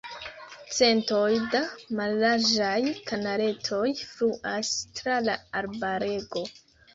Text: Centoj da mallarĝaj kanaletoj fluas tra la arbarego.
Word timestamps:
Centoj 0.75 1.33
da 1.55 1.59
mallarĝaj 1.99 2.79
kanaletoj 3.11 3.83
fluas 4.15 4.73
tra 5.01 5.21
la 5.29 5.37
arbarego. 5.63 6.45